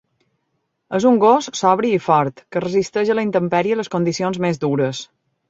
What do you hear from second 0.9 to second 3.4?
És un gos sobri i fort, que resisteix a la